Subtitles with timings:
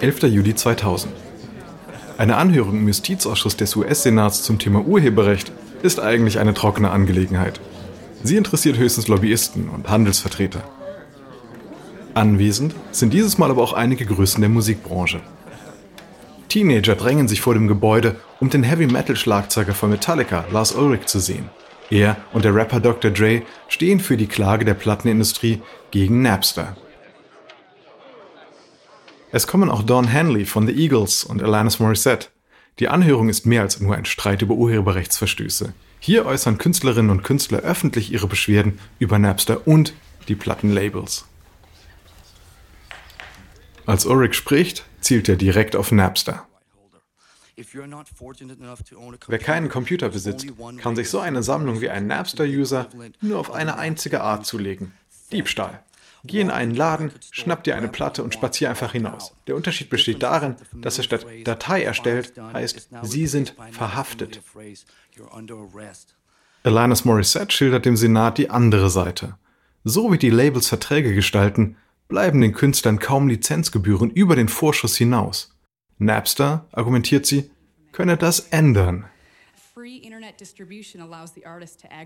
[0.00, 0.22] 11.
[0.24, 1.12] Juli 2000.
[2.18, 5.50] Eine Anhörung im Justizausschuss des US-Senats zum Thema Urheberrecht
[5.82, 7.60] ist eigentlich eine trockene Angelegenheit.
[8.22, 10.62] Sie interessiert höchstens Lobbyisten und Handelsvertreter.
[12.14, 15.20] Anwesend sind dieses Mal aber auch einige Größen der Musikbranche.
[16.48, 21.50] Teenager drängen sich vor dem Gebäude, um den Heavy-Metal-Schlagzeuger von Metallica, Lars Ulrich, zu sehen.
[21.90, 23.10] Er und der Rapper Dr.
[23.10, 25.60] Dre stehen für die Klage der Plattenindustrie
[25.90, 26.76] gegen Napster.
[29.30, 32.28] Es kommen auch Don Henley von The Eagles und Alanis Morissette.
[32.78, 35.74] Die Anhörung ist mehr als nur ein Streit über Urheberrechtsverstöße.
[36.00, 39.92] Hier äußern Künstlerinnen und Künstler öffentlich ihre Beschwerden über Napster und
[40.28, 41.26] die Plattenlabels.
[43.84, 46.46] Als Ulrich spricht, zielt er direkt auf Napster.
[49.26, 50.46] Wer keinen Computer besitzt,
[50.78, 52.88] kann sich so eine Sammlung wie ein Napster-User
[53.20, 54.92] nur auf eine einzige Art zulegen.
[55.32, 55.82] Diebstahl.
[56.24, 59.34] Geh in einen Laden, schnapp dir eine Platte und spazier einfach hinaus.
[59.46, 64.42] Der Unterschied besteht darin, dass er statt Datei erstellt, heißt, Sie sind verhaftet.
[66.64, 69.36] Alanis Morissette schildert dem Senat die andere Seite.
[69.84, 71.76] So wie die Labels Verträge gestalten,
[72.08, 75.56] bleiben den Künstlern kaum Lizenzgebühren über den Vorschuss hinaus.
[75.98, 77.50] Napster, argumentiert sie,
[77.92, 79.06] könne das ändern.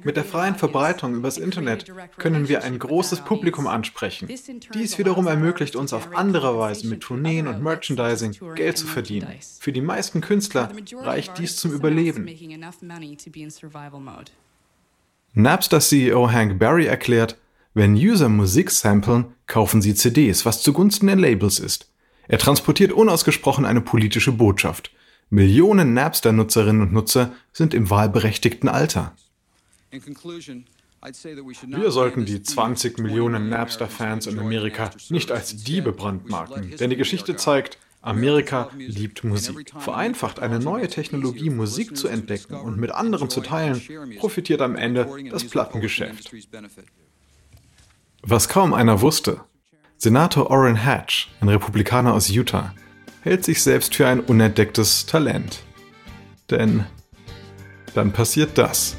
[0.05, 4.29] Mit der freien Verbreitung übers Internet können wir ein großes Publikum ansprechen.
[4.75, 9.29] Dies wiederum ermöglicht uns auf andere Weise mit Tourneen und Merchandising Geld zu verdienen.
[9.61, 12.29] Für die meisten Künstler reicht dies zum Überleben.
[15.35, 17.39] Napster CEO Hank Berry erklärt,
[17.75, 21.91] wenn User Musik samplen, kaufen sie CDs, was zugunsten der Labels ist.
[22.29, 24.91] Er transportiert unausgesprochen eine politische Botschaft.
[25.33, 29.17] Millionen Napster-Nutzerinnen und Nutzer sind im wahlberechtigten Alter.
[29.91, 37.35] Wir sollten die 20 Millionen Napster-Fans in Amerika nicht als Diebe brandmarken, denn die Geschichte
[37.37, 39.73] zeigt, Amerika liebt Musik.
[39.79, 43.81] Vereinfacht eine neue Technologie, Musik zu entdecken und mit anderen zu teilen,
[44.19, 46.31] profitiert am Ende das Plattengeschäft.
[48.21, 49.41] Was kaum einer wusste.
[49.97, 52.75] Senator Orrin Hatch, ein Republikaner aus Utah,
[53.23, 55.63] hält sich selbst für ein unentdecktes Talent.
[56.51, 56.85] Denn
[57.95, 58.97] dann passiert das.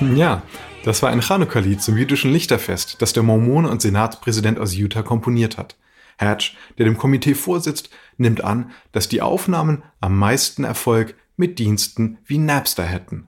[0.00, 0.42] Ja,
[0.84, 5.58] das war ein Chanukka-Lied zum jüdischen Lichterfest, das der Mormone und Senatspräsident aus Utah komponiert
[5.58, 5.76] hat.
[6.18, 12.18] Hatch, der dem Komitee vorsitzt, nimmt an, dass die Aufnahmen am meisten Erfolg mit Diensten
[12.24, 13.26] wie Napster hätten.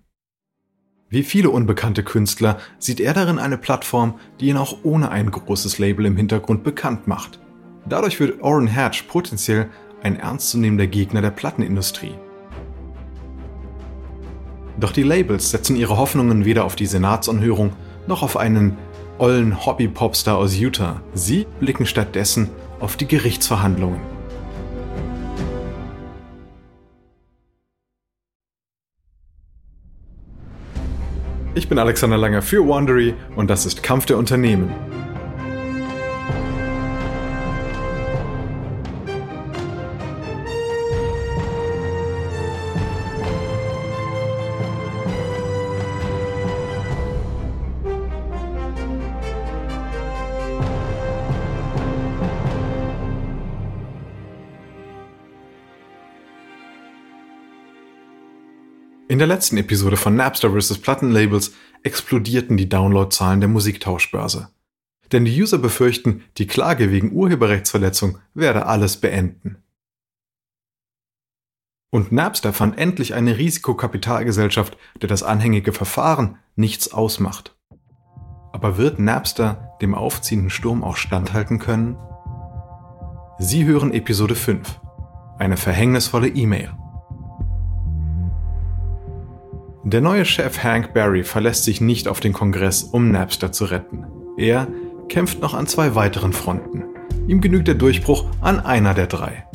[1.09, 5.79] Wie viele unbekannte Künstler sieht er darin eine Plattform, die ihn auch ohne ein großes
[5.79, 7.41] Label im Hintergrund bekannt macht.
[7.89, 9.71] Dadurch wird Orrin Hatch potenziell
[10.03, 12.15] ein ernstzunehmender Gegner der Plattenindustrie.
[14.81, 17.75] Doch die Labels setzen ihre Hoffnungen weder auf die Senatsanhörung
[18.07, 18.79] noch auf einen
[19.19, 21.03] ollen Hobby-Popstar aus Utah.
[21.13, 22.49] Sie blicken stattdessen
[22.81, 24.01] auf die Gerichtsverhandlungen.
[31.55, 34.73] Ich bin Alexander Langer für Wandery und das ist Kampf der Unternehmen.
[59.21, 60.79] Der letzten Episode von Napster vs.
[60.79, 64.49] Plattenlabels explodierten die Downloadzahlen der Musiktauschbörse.
[65.13, 69.59] Denn die User befürchten, die Klage wegen Urheberrechtsverletzung werde alles beenden.
[71.91, 77.55] Und Napster fand endlich eine Risikokapitalgesellschaft, der das anhängige Verfahren nichts ausmacht.
[78.53, 81.99] Aber wird Napster dem aufziehenden Sturm auch standhalten können?
[83.39, 84.81] Sie hören Episode 5.
[85.39, 86.73] Eine verhängnisvolle E-Mail.
[89.82, 94.04] Der neue Chef Hank Barry verlässt sich nicht auf den Kongress, um Napster zu retten.
[94.36, 94.68] Er
[95.09, 96.84] kämpft noch an zwei weiteren Fronten.
[97.27, 99.47] Ihm genügt der Durchbruch an einer der drei.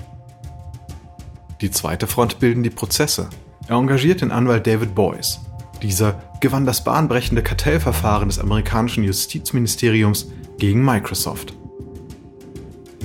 [1.61, 3.29] Die zweite Front bilden die Prozesse.
[3.67, 5.41] Er engagiert den Anwalt David Boyce.
[5.83, 11.53] Dieser gewann das bahnbrechende Kartellverfahren des amerikanischen Justizministeriums gegen Microsoft.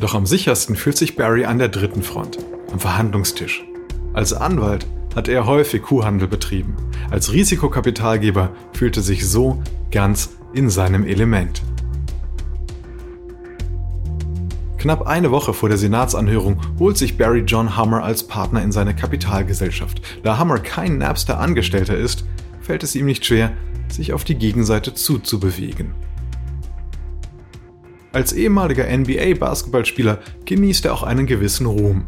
[0.01, 2.39] Doch am sichersten fühlt sich Barry an der dritten Front,
[2.73, 3.63] am Verhandlungstisch.
[4.15, 6.77] Als Anwalt hat er häufig Kuhhandel betrieben.
[7.11, 11.63] Als Risikokapitalgeber fühlte sich so ganz in seinem Element.
[14.79, 18.95] Knapp eine Woche vor der Senatsanhörung holt sich Barry John Hummer als Partner in seine
[18.95, 20.01] Kapitalgesellschaft.
[20.23, 22.25] Da Hummer kein Napster-Angestellter ist,
[22.63, 23.53] fällt es ihm nicht schwer,
[23.89, 25.93] sich auf die Gegenseite zuzubewegen.
[28.13, 32.05] Als ehemaliger NBA-Basketballspieler genießt er auch einen gewissen Ruhm.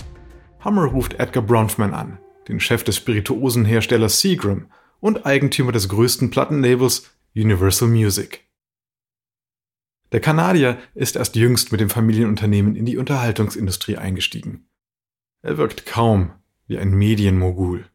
[0.65, 4.67] Hummer ruft Edgar Bronfman an, den Chef des Spirituosenherstellers Seagram
[5.03, 8.49] und Eigentümer des größten Plattenlabels Universal Music.
[10.13, 14.69] Der Kanadier ist erst jüngst mit dem Familienunternehmen in die Unterhaltungsindustrie eingestiegen.
[15.43, 16.31] Er wirkt kaum
[16.69, 17.87] wie ein Medienmogul.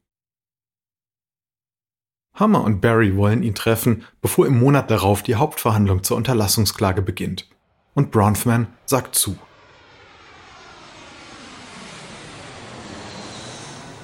[2.34, 7.48] Hammer und Barry wollen ihn treffen, bevor im Monat darauf die Hauptverhandlung zur Unterlassungsklage beginnt.
[7.94, 9.38] Und Bronfman sagt zu.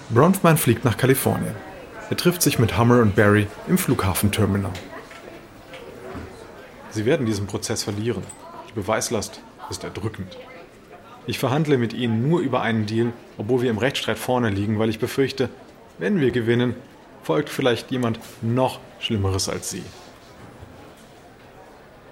[0.10, 1.73] Bronfman fliegt nach Kalifornien.
[2.14, 4.72] Er trifft sich mit Hammer und Barry im Flughafenterminal.
[6.92, 8.22] Sie werden diesen Prozess verlieren.
[8.70, 10.38] Die Beweislast ist erdrückend.
[11.26, 14.90] Ich verhandle mit Ihnen nur über einen Deal, obwohl wir im Rechtsstreit vorne liegen, weil
[14.90, 15.50] ich befürchte,
[15.98, 16.76] wenn wir gewinnen,
[17.24, 19.82] folgt vielleicht jemand noch Schlimmeres als Sie.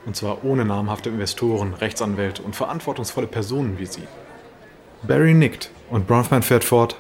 [0.08, 4.08] Und zwar ohne namhafte Investoren, Rechtsanwälte und verantwortungsvolle Personen wie Sie.
[5.04, 6.96] Barry nickt und Bronfman fährt fort.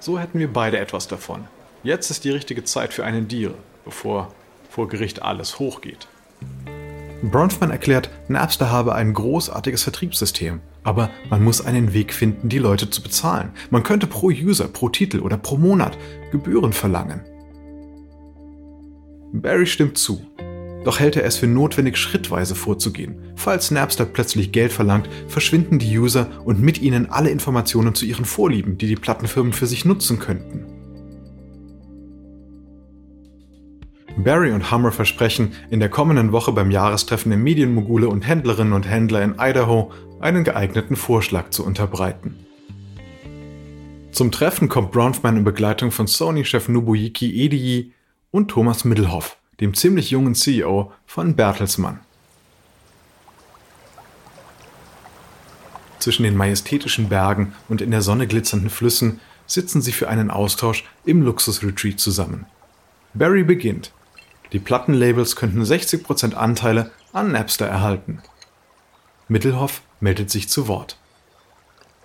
[0.00, 1.48] So hätten wir beide etwas davon.
[1.84, 4.32] Jetzt ist die richtige Zeit für einen Deal, bevor
[4.70, 6.06] vor Gericht alles hochgeht.
[7.22, 12.88] Bronfman erklärt, Napster habe ein großartiges Vertriebssystem, aber man muss einen Weg finden, die Leute
[12.90, 13.50] zu bezahlen.
[13.70, 15.98] Man könnte pro User, pro Titel oder pro Monat
[16.30, 17.20] Gebühren verlangen.
[19.32, 20.24] Barry stimmt zu,
[20.84, 23.16] doch hält er es für notwendig, schrittweise vorzugehen.
[23.34, 28.24] Falls Napster plötzlich Geld verlangt, verschwinden die User und mit ihnen alle Informationen zu ihren
[28.24, 30.71] Vorlieben, die die Plattenfirmen für sich nutzen könnten.
[34.16, 38.88] Barry und Hummer versprechen, in der kommenden Woche beim Jahrestreffen der Medienmogule und Händlerinnen und
[38.88, 42.46] Händler in Idaho einen geeigneten Vorschlag zu unterbreiten.
[44.12, 47.94] Zum Treffen kommt Bronfman in Begleitung von Sony-Chef Nobuyuki Edii
[48.30, 52.00] und Thomas Middelhoff, dem ziemlich jungen CEO von Bertelsmann.
[55.98, 60.84] Zwischen den majestätischen Bergen und in der Sonne glitzernden Flüssen sitzen sie für einen Austausch
[61.04, 62.44] im Luxusretreat zusammen.
[63.14, 63.92] Barry beginnt,
[64.52, 68.22] die Plattenlabels könnten 60% Anteile an Napster erhalten.
[69.28, 70.98] Mittelhoff meldet sich zu Wort.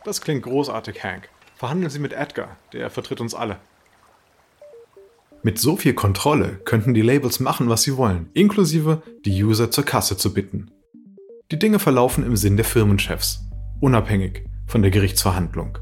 [0.06, 1.30] Das klingt großartig, Hank.
[1.58, 3.58] Verhandeln Sie mit Edgar, der vertritt uns alle.
[5.44, 9.86] Mit so viel Kontrolle könnten die Labels machen, was sie wollen, inklusive die User zur
[9.86, 10.72] Kasse zu bitten.
[11.52, 13.46] Die Dinge verlaufen im Sinn der Firmenchefs,
[13.80, 15.78] unabhängig von der Gerichtsverhandlung.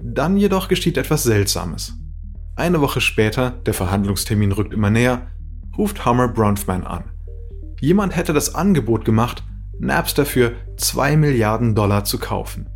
[0.00, 1.94] Dann jedoch geschieht etwas Seltsames.
[2.56, 5.26] Eine Woche später, der Verhandlungstermin rückt immer näher,
[5.76, 7.04] ruft Hummer Bronfman an.
[7.80, 9.42] Jemand hätte das Angebot gemacht,
[9.80, 12.68] Napster für 2 Milliarden Dollar zu kaufen.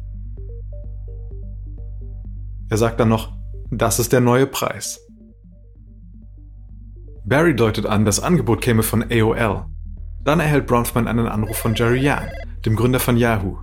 [2.69, 3.33] Er sagt dann noch,
[3.71, 5.01] das ist der neue Preis.
[7.25, 9.67] Barry deutet an, das Angebot käme von AOL.
[10.25, 12.31] Dann erhält Bronfman einen Anruf von Jerry Yang,
[12.67, 13.59] dem Gründer von Yahoo.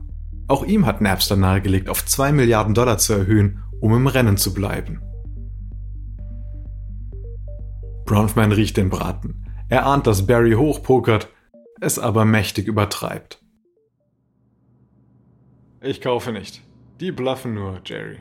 [0.47, 4.53] Auch ihm hat Napster nahegelegt, auf 2 Milliarden Dollar zu erhöhen, um im Rennen zu
[4.53, 5.01] bleiben.
[8.05, 9.45] Bronfman riecht den Braten.
[9.67, 11.27] Er ahnt, dass Barry hochpokert,
[11.81, 13.41] es aber mächtig übertreibt.
[15.81, 16.61] Ich kaufe nicht.
[16.99, 18.19] Die bluffen nur, Jerry.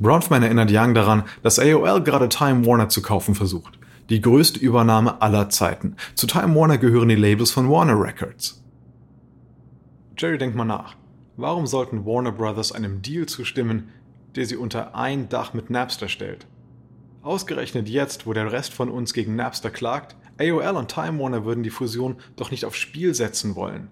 [0.00, 3.78] Bronfman erinnert Young daran, dass AOL gerade Time Warner zu kaufen versucht.
[4.10, 5.96] Die größte Übernahme aller Zeiten.
[6.14, 8.64] Zu Time Warner gehören die Labels von Warner Records.
[10.16, 10.96] Jerry denkt mal nach.
[11.36, 13.90] Warum sollten Warner Brothers einem Deal zustimmen,
[14.34, 16.46] der sie unter ein Dach mit Napster stellt?
[17.28, 21.62] Ausgerechnet jetzt, wo der Rest von uns gegen Napster klagt, AOL und Time Warner würden
[21.62, 23.90] die Fusion doch nicht aufs Spiel setzen wollen.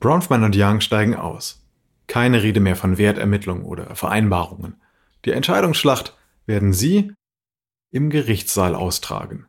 [0.00, 1.64] Bronfman und Young steigen aus.
[2.08, 4.82] Keine Rede mehr von Wertermittlungen oder Vereinbarungen.
[5.24, 7.12] Die Entscheidungsschlacht werden sie
[7.92, 9.46] im Gerichtssaal austragen.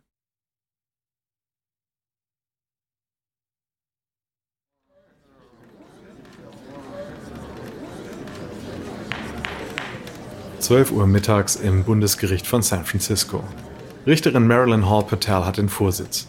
[10.67, 13.41] 12 Uhr mittags im Bundesgericht von San Francisco.
[14.05, 16.27] Richterin Marilyn Hall Patel hat den Vorsitz.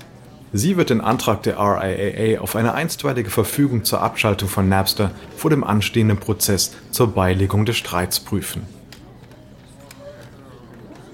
[0.53, 5.51] Sie wird den Antrag der RIAA auf eine einstweilige Verfügung zur Abschaltung von Napster vor
[5.51, 8.63] dem anstehenden Prozess zur Beilegung des Streits prüfen.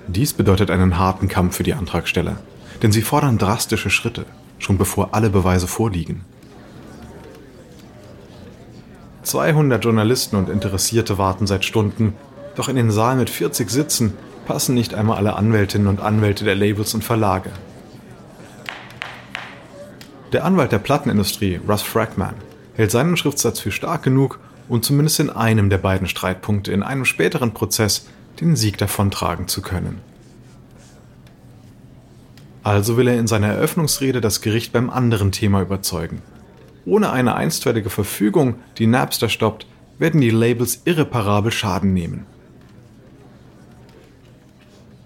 [0.06, 2.40] Dies bedeutet einen harten Kampf für die Antragsteller,
[2.82, 4.26] denn sie fordern drastische Schritte,
[4.58, 6.26] schon bevor alle Beweise vorliegen.
[9.22, 12.12] 200 Journalisten und Interessierte warten seit Stunden
[12.54, 14.14] doch in den Saal mit 40 Sitzen
[14.46, 17.50] passen nicht einmal alle Anwältinnen und Anwälte der Labels und Verlage.
[20.32, 22.34] Der Anwalt der Plattenindustrie, Russ Fragman,
[22.74, 27.04] hält seinen Schriftsatz für stark genug, um zumindest in einem der beiden Streitpunkte in einem
[27.04, 28.08] späteren Prozess
[28.40, 30.00] den Sieg davontragen zu können.
[32.62, 36.22] Also will er in seiner Eröffnungsrede das Gericht beim anderen Thema überzeugen.
[36.86, 39.66] Ohne eine einstweilige Verfügung, die Napster stoppt,
[39.98, 42.26] werden die Labels irreparabel Schaden nehmen.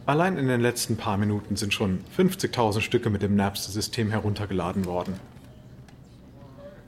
[0.08, 5.20] Allein in den letzten paar Minuten sind schon 50.000 Stücke mit dem Napster-System heruntergeladen worden.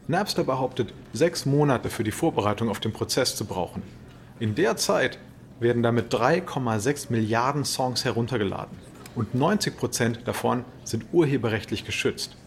[0.08, 3.82] Napster behauptet, sechs Monate für die Vorbereitung auf den Prozess zu brauchen.
[4.38, 5.18] In der Zeit
[5.58, 8.78] werden damit 3,6 Milliarden Songs heruntergeladen
[9.14, 12.38] und 90 Prozent davon sind urheberrechtlich geschützt.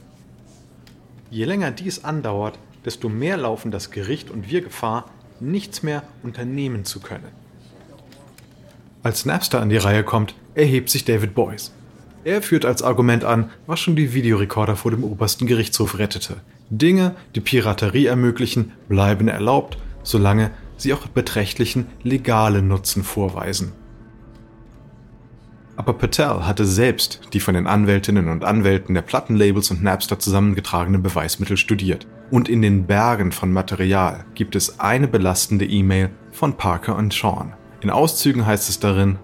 [1.29, 6.83] Je länger dies andauert, desto mehr laufen das Gericht und wir Gefahr, nichts mehr unternehmen
[6.83, 7.42] zu können.
[9.03, 11.73] Als Napster an die Reihe kommt, erhebt sich David Boyce.
[12.23, 16.37] Er führt als Argument an, was schon die Videorekorder vor dem obersten Gerichtshof rettete.
[16.69, 23.73] Dinge, die Piraterie ermöglichen, bleiben erlaubt, solange sie auch beträchtlichen legalen Nutzen vorweisen.
[25.75, 31.03] Aber Patel hatte selbst die von den Anwältinnen und Anwälten der Plattenlabels und Napster zusammengetragenen
[31.03, 32.07] Beweismittel studiert.
[32.31, 37.53] Und in den Bergen von Material gibt es eine belastende E-Mail von Parker und Sean.
[37.83, 39.19] In Auszügen heißt es darin,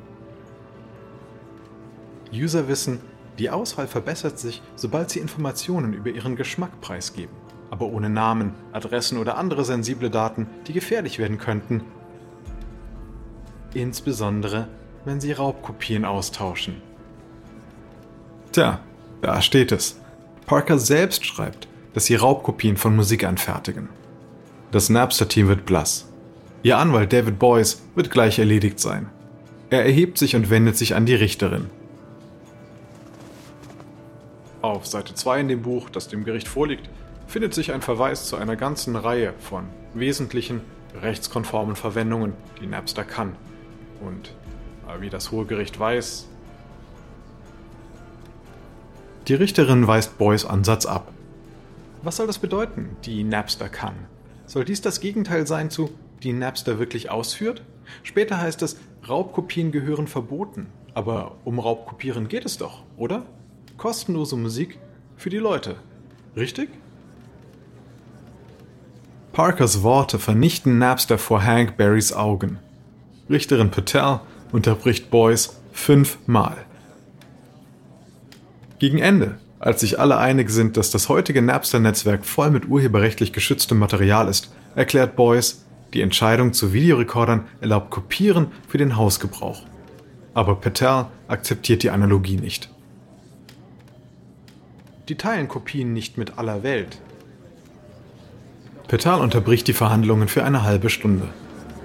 [2.34, 3.00] User wissen,
[3.40, 7.34] die Auswahl verbessert sich, sobald sie Informationen über ihren Geschmack preisgeben.
[7.72, 11.84] Aber ohne Namen, Adressen oder andere sensible Daten, die gefährlich werden könnten.
[13.74, 14.68] Insbesondere,
[15.06, 16.82] wenn sie Raubkopien austauschen.
[18.52, 18.82] Tja,
[19.22, 20.02] da steht es.
[20.46, 23.88] Parker selbst schreibt, dass sie Raubkopien von Musik anfertigen.
[24.72, 26.09] Das Napster-Team wird blass.
[26.62, 29.10] Ihr Anwalt David Boyce wird gleich erledigt sein.
[29.70, 31.70] Er erhebt sich und wendet sich an die Richterin.
[34.62, 36.90] Auf Seite 2 in dem Buch, das dem Gericht vorliegt,
[37.28, 40.62] findet sich ein Verweis zu einer ganzen Reihe von wesentlichen
[41.02, 43.38] rechtskonformen Verwendungen, die Napster kann.
[44.02, 44.34] Und
[45.00, 46.28] wie das Hohe Gericht weiß,
[49.28, 51.14] die Richterin weist Boys Ansatz ab.
[52.02, 53.94] Was soll das bedeuten, die Napster kann?
[54.46, 55.92] Soll dies das Gegenteil sein zu
[56.24, 57.64] die Napster wirklich ausführt?
[58.04, 60.68] Später heißt es, Raubkopien gehören verboten.
[60.94, 63.26] Aber um Raubkopieren geht es doch, oder?
[63.78, 64.80] Kostenlose Musik
[65.16, 65.76] für die Leute.
[66.36, 66.70] Richtig?
[69.32, 72.60] Parkers Worte vernichten Napster vor Hank Berrys Augen.
[73.30, 74.20] Richterin Patel
[74.52, 76.58] unterbricht Boyce fünfmal.
[78.80, 83.78] Gegen Ende, als sich alle einig sind, dass das heutige Napster-Netzwerk voll mit urheberrechtlich geschütztem
[83.78, 89.64] Material ist, erklärt Boyce, die Entscheidung zu Videorekordern erlaubt Kopieren für den Hausgebrauch.
[90.34, 92.70] Aber Patel akzeptiert die Analogie nicht.
[95.10, 97.00] Die teilen Kopien nicht mit aller Welt.
[98.88, 101.28] Patel unterbricht die Verhandlungen für eine halbe Stunde.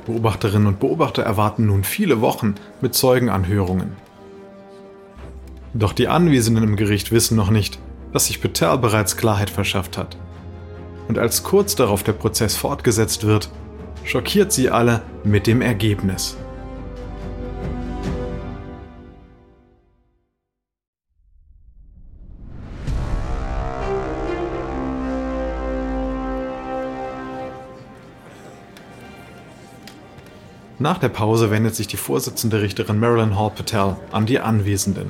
[0.07, 3.93] Beobachterinnen und Beobachter erwarten nun viele Wochen mit Zeugenanhörungen.
[5.73, 7.79] Doch die Anwesenden im Gericht wissen noch nicht,
[8.13, 10.17] dass sich Patel bereits Klarheit verschafft hat.
[11.09, 13.51] Und als kurz darauf der Prozess fortgesetzt wird,
[14.05, 16.37] schockiert sie alle mit dem Ergebnis.
[30.79, 35.09] Nach der Pause wendet sich die Vorsitzende Richterin Marilyn Hall Patel an die Anwesenden.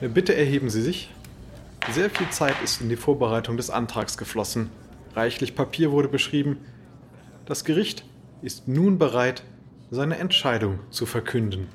[0.00, 1.10] Bitte erheben Sie sich.
[1.90, 4.70] Sehr viel Zeit ist in die Vorbereitung des Antrags geflossen.
[5.16, 6.58] Reichlich Papier wurde beschrieben.
[7.46, 8.04] Das Gericht
[8.42, 9.42] ist nun bereit,
[9.90, 11.68] seine Entscheidung zu verkünden.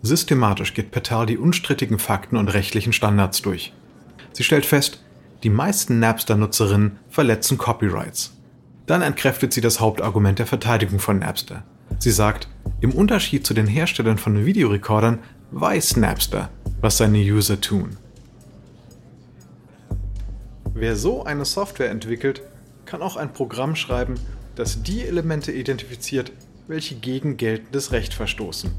[0.00, 3.74] Systematisch geht Patel die unstrittigen Fakten und rechtlichen Standards durch.
[4.32, 5.04] Sie stellt fest,
[5.42, 8.34] die meisten Napster-Nutzerinnen verletzen Copyrights.
[8.86, 11.64] Dann entkräftet sie das Hauptargument der Verteidigung von Napster.
[11.98, 12.48] Sie sagt,
[12.80, 15.18] im Unterschied zu den Herstellern von Videorekordern
[15.50, 16.48] weiß Napster,
[16.80, 17.98] was seine User tun.
[20.74, 22.42] Wer so eine Software entwickelt,
[22.86, 24.14] kann auch ein Programm schreiben,
[24.54, 26.32] das die Elemente identifiziert,
[26.66, 28.70] welche gegen geltendes Recht verstoßen.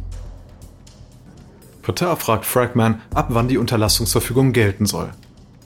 [1.83, 5.11] Patel fragt Fragman, ab wann die Unterlassungsverfügung gelten soll.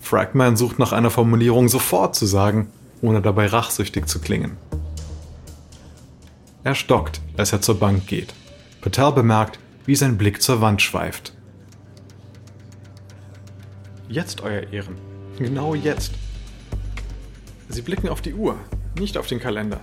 [0.02, 2.70] Fragman sucht nach einer Formulierung sofort zu sagen,
[3.02, 4.58] ohne dabei rachsüchtig zu klingen.
[6.64, 8.34] Er stockt, als er zur Bank geht.
[8.82, 11.34] Patel bemerkt, wie sein Blick zur Wand schweift.
[14.10, 14.96] Jetzt, Euer Ehren.
[15.38, 16.14] Genau jetzt.
[17.70, 18.56] Sie blicken auf die Uhr,
[18.98, 19.80] nicht auf den Kalender.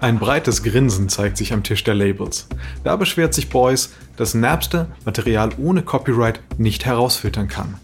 [0.00, 2.48] Ein breites Grinsen zeigt sich am Tisch der Labels.
[2.82, 7.76] Da beschwert sich Boyce, dass Napster Material ohne Copyright nicht herausfiltern kann.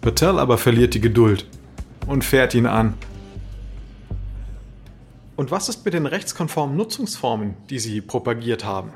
[0.00, 1.46] Patel aber verliert die Geduld
[2.06, 2.94] und fährt ihn an.
[5.36, 8.90] Und was ist mit den rechtskonformen Nutzungsformen, die sie propagiert haben?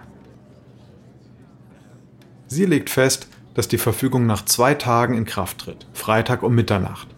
[2.46, 3.28] Sie legt fest,
[3.58, 7.08] dass die Verfügung nach zwei Tagen in Kraft tritt, Freitag um Mitternacht.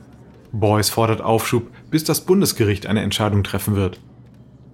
[0.53, 4.01] Boyce fordert Aufschub, bis das Bundesgericht eine Entscheidung treffen wird.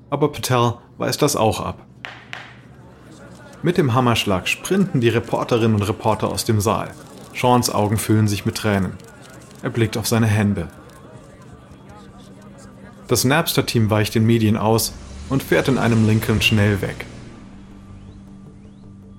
[0.09, 1.85] Aber Patel weist das auch ab.
[3.65, 6.95] Mit dem Hammerschlag sprinten die Reporterinnen und Reporter aus dem Saal.
[7.35, 8.93] Seans Augen füllen sich mit Tränen.
[9.65, 10.69] Er blickt auf seine Hände.
[13.09, 14.93] Das Napster-Team weicht den Medien aus
[15.29, 17.07] und fährt in einem Lincoln schnell weg.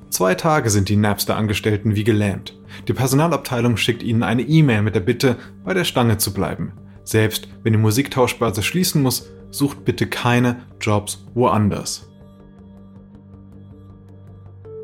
[0.09, 2.57] Zwei Tage sind die Napster-Angestellten wie gelähmt.
[2.87, 6.73] Die Personalabteilung schickt ihnen eine E-Mail mit der Bitte, bei der Stange zu bleiben.
[7.03, 12.09] Selbst wenn die Musiktauschbörse schließen muss, sucht bitte keine Jobs woanders.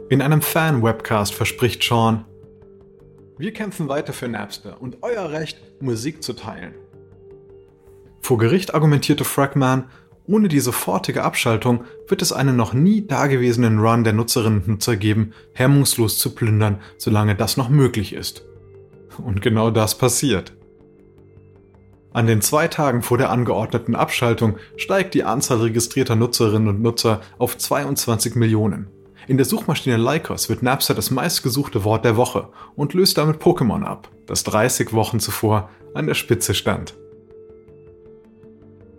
[0.10, 2.26] In einem Fan-Webcast verspricht Sean,
[3.38, 6.76] wir kämpfen weiter für Napster und euer Recht, Musik zu teilen.
[8.22, 9.86] Vor Gericht argumentierte Fragman,
[10.26, 14.96] ohne die sofortige Abschaltung wird es einen noch nie dagewesenen Run der Nutzerinnen und Nutzer
[14.96, 18.46] geben, hemmungslos zu plündern, solange das noch möglich ist.
[19.24, 20.54] Und genau das passiert.
[22.14, 27.22] An den zwei Tagen vor der angeordneten Abschaltung steigt die Anzahl registrierter Nutzerinnen und Nutzer
[27.38, 28.88] auf 22 Millionen.
[29.28, 33.84] In der Suchmaschine Lycos wird Napster das meistgesuchte Wort der Woche und löst damit Pokémon
[33.84, 36.96] ab, das 30 Wochen zuvor an der Spitze stand.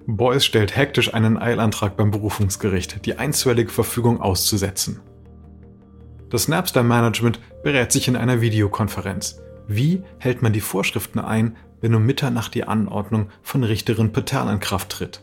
[0.07, 5.01] Boyce stellt hektisch einen Eilantrag beim Berufungsgericht, die einstweilige Verfügung auszusetzen.
[6.29, 9.41] Das Napster-Management berät sich in einer Videokonferenz.
[9.67, 14.61] Wie hält man die Vorschriften ein, wenn um Mitternacht die Anordnung von Richterin Patel in
[14.61, 15.23] Kraft tritt?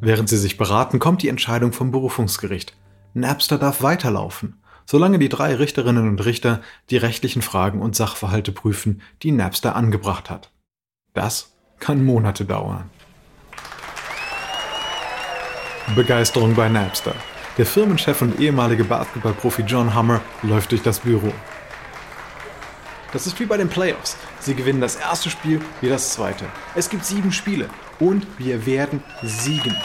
[0.00, 2.76] Während sie sich beraten, kommt die Entscheidung vom Berufungsgericht.
[3.14, 9.00] Napster darf weiterlaufen, solange die drei Richterinnen und Richter die rechtlichen Fragen und Sachverhalte prüfen,
[9.22, 10.50] die Napster angebracht hat.
[11.14, 11.53] Das
[11.84, 12.88] kann Monate dauern.
[15.94, 17.14] Begeisterung bei Napster.
[17.58, 21.30] Der Firmenchef und ehemalige Basketballprofi John Hummer läuft durch das Büro.
[23.12, 24.16] Das ist wie bei den Playoffs.
[24.40, 26.46] Sie gewinnen das erste Spiel wie das zweite.
[26.74, 27.68] Es gibt sieben Spiele
[28.00, 29.76] und wir werden siegen.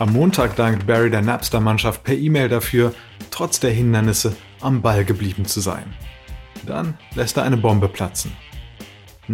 [0.00, 2.92] Am Montag dankt Barry der Napster-Mannschaft per E-Mail dafür,
[3.30, 5.94] trotz der Hindernisse am Ball geblieben zu sein.
[6.66, 8.32] Dann lässt er eine Bombe platzen.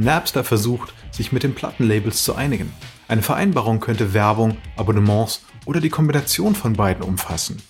[0.01, 2.73] Napster versucht, sich mit den Plattenlabels zu einigen.
[3.09, 7.63] Eine Vereinbarung könnte Werbung, Abonnements oder die Kombination von beiden umfassen.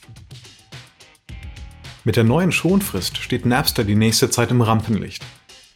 [2.04, 5.24] Mit der neuen Schonfrist steht Napster die nächste Zeit im Rampenlicht.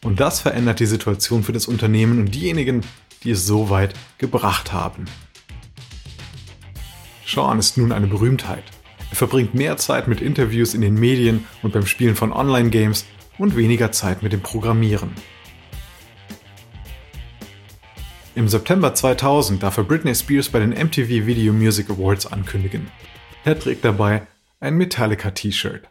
[0.03, 2.81] Und das verändert die Situation für das Unternehmen und diejenigen,
[3.23, 5.05] die es so weit gebracht haben.
[7.25, 8.63] Sean ist nun eine Berühmtheit.
[9.09, 13.05] Er verbringt mehr Zeit mit Interviews in den Medien und beim Spielen von Online-Games
[13.37, 15.11] und weniger Zeit mit dem Programmieren.
[18.33, 22.89] Im September 2000 darf er Britney Spears bei den MTV Video Music Awards ankündigen.
[23.43, 24.25] Er trägt dabei
[24.61, 25.89] ein Metallica-T-Shirt.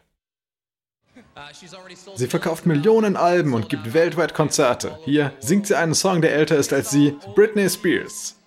[2.15, 4.97] Sie verkauft Millionen Alben und gibt weltweit Konzerte.
[5.05, 8.39] Hier singt sie einen Song, der älter ist als sie, Britney Spears.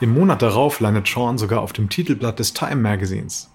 [0.00, 3.50] Im Monat darauf landet Sean sogar auf dem Titelblatt des Time Magazins.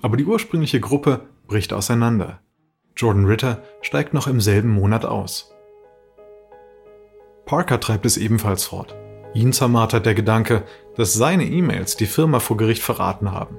[0.00, 2.40] Aber die ursprüngliche Gruppe bricht auseinander.
[2.96, 5.52] Jordan Ritter steigt noch im selben Monat aus.
[7.48, 8.94] Parker treibt es ebenfalls fort.
[9.32, 10.64] Ihn zermartert der Gedanke,
[10.96, 13.58] dass seine E-Mails die Firma vor Gericht verraten haben.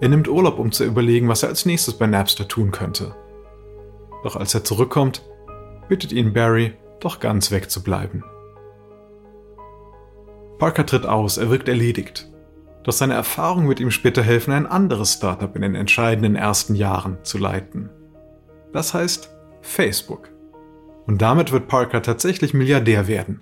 [0.00, 3.16] Er nimmt Urlaub, um zu überlegen, was er als nächstes bei Napster tun könnte.
[4.22, 5.28] Doch als er zurückkommt,
[5.88, 8.22] bittet ihn Barry, doch ganz wegzubleiben.
[10.58, 12.30] Parker tritt aus, er wirkt erledigt.
[12.84, 17.18] Doch seine Erfahrung wird ihm später helfen, ein anderes Startup in den entscheidenden ersten Jahren
[17.24, 17.90] zu leiten.
[18.72, 19.28] Das heißt
[19.60, 20.30] Facebook.
[21.08, 23.40] Und damit wird Parker tatsächlich Milliardär werden.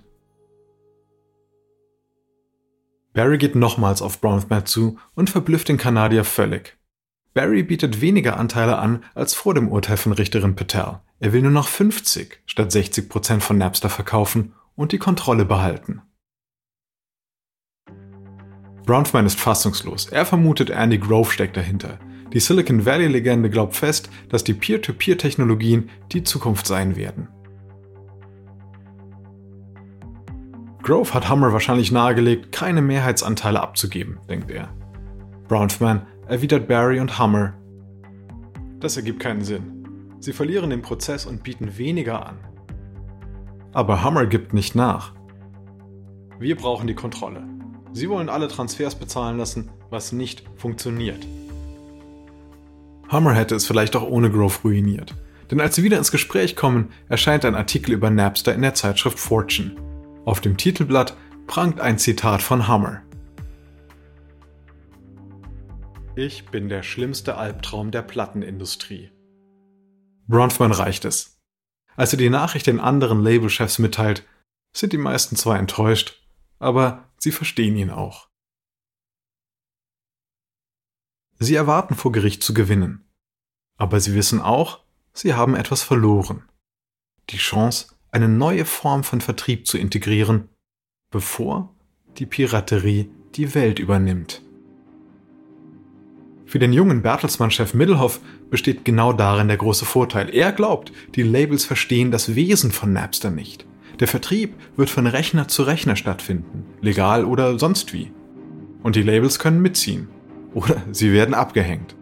[3.13, 6.77] Barry geht nochmals auf Bronfman zu und verblüfft den Kanadier völlig.
[7.33, 11.01] Barry bietet weniger Anteile an als vor dem Urteil von Richterin Patel.
[11.19, 16.01] Er will nur noch 50 statt 60 Prozent von Napster verkaufen und die Kontrolle behalten.
[18.85, 20.05] Bronfman ist fassungslos.
[20.05, 21.99] Er vermutet, Andy Grove steckt dahinter.
[22.31, 27.27] Die Silicon Valley-Legende glaubt fest, dass die Peer-to-Peer-Technologien die Zukunft sein werden.
[30.87, 34.69] Grove hat Hummer wahrscheinlich nahegelegt, keine Mehrheitsanteile abzugeben, denkt er.
[35.49, 37.55] Bronfman erwidert Barry und Hummer.
[38.79, 40.15] Das ergibt keinen Sinn.
[40.21, 42.37] Sie verlieren den Prozess und bieten weniger an.
[43.73, 45.13] Aber Hummer gibt nicht nach.
[46.39, 47.43] Wir brauchen die Kontrolle.
[47.91, 51.27] Sie wollen alle Transfers bezahlen lassen, was nicht funktioniert.
[53.09, 55.15] Hammer hätte es vielleicht auch ohne Grove ruiniert.
[55.51, 59.19] Denn als sie wieder ins Gespräch kommen, erscheint ein Artikel über Napster in der Zeitschrift
[59.19, 59.86] Fortune.
[60.27, 61.15] Auf dem Titelblatt
[61.47, 63.01] prangt ein Zitat von Hammer.
[66.17, 69.09] Ich bin der schlimmste Albtraum der Plattenindustrie.
[70.27, 71.39] Bronfman reicht es.
[71.95, 74.27] Als er die Nachricht den anderen Labelchefs mitteilt,
[74.75, 76.21] sind die meisten zwar enttäuscht,
[76.59, 78.27] aber sie verstehen ihn auch.
[81.39, 83.09] Sie erwarten vor Gericht zu gewinnen.
[83.77, 86.49] Aber sie wissen auch, sie haben etwas verloren.
[87.29, 90.49] Die Chance, eine neue Form von Vertrieb zu integrieren,
[91.11, 91.75] bevor
[92.17, 94.41] die Piraterie die Welt übernimmt.
[96.45, 100.33] Für den jungen Bertelsmann-Chef Middelhoff besteht genau darin der große Vorteil.
[100.33, 103.65] Er glaubt, die Labels verstehen das Wesen von Napster nicht.
[103.99, 108.11] Der Vertrieb wird von Rechner zu Rechner stattfinden, legal oder sonst wie.
[108.81, 110.07] Und die Labels können mitziehen.
[110.53, 111.95] Oder sie werden abgehängt.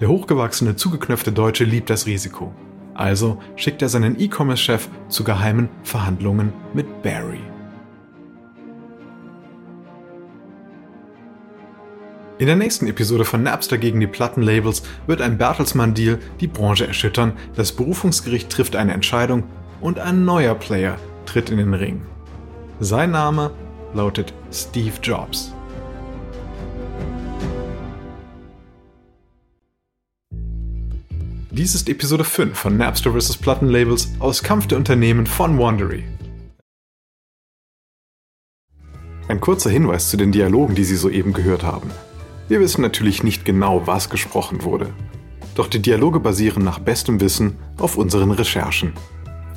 [0.00, 2.52] Der hochgewachsene, zugeknöpfte Deutsche liebt das Risiko.
[3.00, 7.40] Also schickt er seinen E-Commerce-Chef zu geheimen Verhandlungen mit Barry.
[12.36, 17.32] In der nächsten Episode von Napster gegen die Plattenlabels wird ein Bertelsmann-Deal die Branche erschüttern,
[17.56, 19.44] das Berufungsgericht trifft eine Entscheidung
[19.80, 22.02] und ein neuer Player tritt in den Ring.
[22.80, 23.50] Sein Name
[23.94, 25.54] lautet Steve Jobs.
[31.52, 33.36] Dies ist Episode 5 von Napster vs.
[33.36, 36.04] Plattenlabels aus Kampf der Unternehmen von Wandery.
[39.26, 41.90] Ein kurzer Hinweis zu den Dialogen, die Sie soeben gehört haben.
[42.46, 44.94] Wir wissen natürlich nicht genau, was gesprochen wurde.
[45.56, 48.92] Doch die Dialoge basieren nach bestem Wissen auf unseren Recherchen.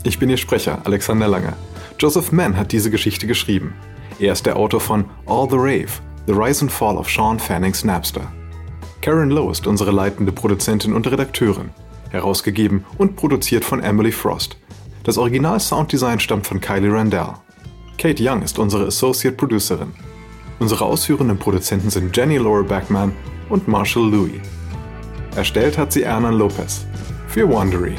[0.03, 1.53] Ich bin Ihr Sprecher, Alexander Lange.
[1.99, 3.75] Joseph Mann hat diese Geschichte geschrieben.
[4.17, 5.91] Er ist der Autor von All the Rave,
[6.25, 8.33] The Rise and Fall of Sean Fanning's Napster.
[9.01, 11.69] Karen Lowe ist unsere leitende Produzentin und Redakteurin
[12.13, 14.57] herausgegeben und produziert von Emily Frost.
[15.03, 17.33] Das Original-Sounddesign stammt von Kylie Randell.
[17.97, 19.91] Kate Young ist unsere Associate Producerin.
[20.59, 23.11] Unsere ausführenden Produzenten sind Jenny Laura Backman
[23.49, 24.39] und Marshall Louis.
[25.35, 26.85] Erstellt hat sie Ernan Lopez
[27.27, 27.95] für Wandery.